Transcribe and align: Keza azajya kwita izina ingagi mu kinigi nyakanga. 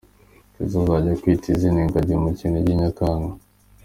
Keza 0.53 0.75
azajya 0.81 1.19
kwita 1.21 1.45
izina 1.53 1.79
ingagi 1.85 2.15
mu 2.23 2.29
kinigi 2.37 2.73
nyakanga. 2.81 3.33